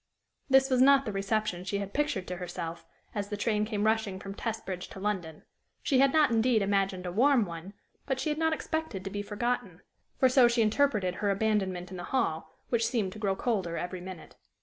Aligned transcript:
This 0.49 0.71
was 0.71 0.81
not 0.81 1.05
the 1.05 1.11
reception 1.11 1.63
she 1.63 1.77
had 1.77 1.93
pictured 1.93 2.25
to 2.27 2.37
herself, 2.37 2.87
as 3.13 3.29
the 3.29 3.37
train 3.37 3.65
came 3.65 3.83
rushing 3.85 4.17
from 4.19 4.33
Testbridge 4.33 4.87
to 4.87 4.99
London; 4.99 5.43
she 5.83 5.99
had 5.99 6.11
not, 6.11 6.31
indeed, 6.31 6.63
imagined 6.63 7.05
a 7.05 7.11
warm 7.11 7.45
one, 7.45 7.73
but 8.07 8.19
she 8.19 8.29
had 8.29 8.39
not 8.39 8.51
expected 8.51 9.03
to 9.03 9.11
be 9.11 9.21
forgotten 9.21 9.81
for 10.17 10.27
so 10.27 10.47
she 10.47 10.63
interpreted 10.63 11.13
her 11.17 11.29
abandonment 11.29 11.91
in 11.91 11.97
the 11.97 12.05
hall, 12.05 12.49
which 12.69 12.87
seemed 12.87 13.13
to 13.13 13.19
grow 13.19 13.35
colder 13.35 13.77
every 13.77 14.01
minute. 14.01 14.35